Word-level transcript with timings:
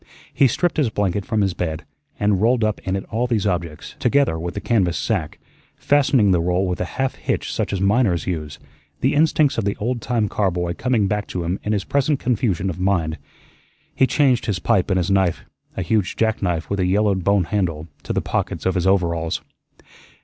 He 0.33 0.47
stripped 0.47 0.77
his 0.77 0.89
blanket 0.89 1.27
from 1.27 1.41
his 1.41 1.53
bed 1.53 1.85
and 2.19 2.41
rolled 2.41 2.63
up 2.63 2.79
in 2.85 2.95
it 2.95 3.05
all 3.11 3.27
these 3.27 3.45
objects, 3.45 3.93
together 3.99 4.39
with 4.39 4.55
the 4.55 4.59
canvas 4.59 4.97
sack, 4.97 5.37
fastening 5.75 6.31
the 6.31 6.41
roll 6.41 6.65
with 6.67 6.81
a 6.81 6.85
half 6.97 7.13
hitch 7.13 7.53
such 7.53 7.71
as 7.71 7.79
miners 7.79 8.25
use, 8.25 8.57
the 9.01 9.13
instincts 9.13 9.59
of 9.59 9.63
the 9.63 9.75
old 9.75 10.01
time 10.01 10.27
car 10.27 10.49
boy 10.49 10.73
coming 10.73 11.05
back 11.05 11.27
to 11.27 11.43
him 11.43 11.59
in 11.63 11.71
his 11.71 11.83
present 11.83 12.19
confusion 12.19 12.67
of 12.67 12.79
mind. 12.79 13.19
He 13.93 14.07
changed 14.07 14.47
his 14.47 14.57
pipe 14.57 14.89
and 14.89 14.97
his 14.97 15.11
knife 15.11 15.45
a 15.77 15.83
huge 15.83 16.15
jackknife 16.15 16.67
with 16.67 16.79
a 16.79 16.87
yellowed 16.87 17.23
bone 17.23 17.43
handle 17.43 17.87
to 18.01 18.11
the 18.11 18.21
pockets 18.21 18.65
of 18.65 18.73
his 18.73 18.87
overalls. 18.87 19.43